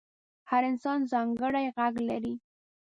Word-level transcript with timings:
هر 0.49 0.61
انسان 0.71 0.99
ځانګړی 1.11 1.65
غږ 1.77 1.95
لري. 2.09 2.33